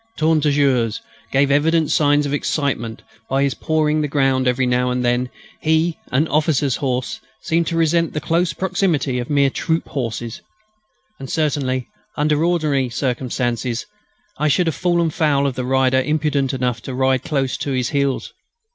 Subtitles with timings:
[0.17, 0.99] "Tourne Toujours"
[1.31, 3.03] gave evident signs of excitement.
[3.29, 5.29] By his pawing the ground every now and then
[5.61, 10.41] he, an officer's horse, seemed to resent the close proximity of mere troop horses.
[11.19, 11.87] And certainly,
[12.17, 13.85] under ordinary circumstances,
[14.39, 17.89] I should have fallen foul of the rider imprudent enough to ride close to his
[17.89, 18.33] heels.